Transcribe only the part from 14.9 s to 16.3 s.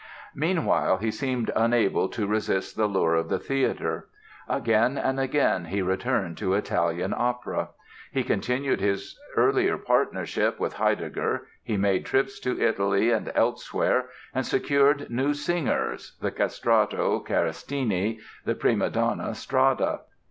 new singers